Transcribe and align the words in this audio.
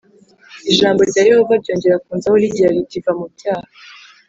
ijambo 0.71 1.01
rya 1.09 1.21
yehova 1.29 1.53
ryongera 1.61 2.01
kunzaho 2.03 2.35
rigira 2.43 2.73
riti 2.75 2.97
va 3.05 3.11
mu 3.19 3.25
byaha 3.33 3.67